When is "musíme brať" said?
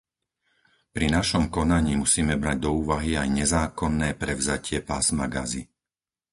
2.03-2.57